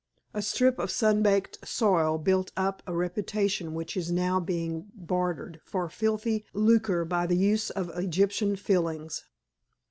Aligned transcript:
A 0.33 0.41
strip 0.41 0.79
of 0.79 0.89
sun 0.89 1.21
baked 1.21 1.59
soil 1.63 2.17
built 2.17 2.51
up 2.57 2.81
a 2.87 2.95
reputation 2.95 3.75
which 3.75 3.95
is 3.95 4.11
now 4.11 4.39
being 4.39 4.87
bartered 4.95 5.61
for 5.63 5.89
filthy 5.89 6.43
lucre 6.53 7.05
by 7.05 7.27
the 7.27 7.37
use 7.37 7.69
of 7.69 7.91
Egyptian 7.95 8.55
'fillings. 8.55 9.25